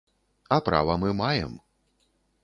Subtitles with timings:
[0.55, 1.53] А права мы маем.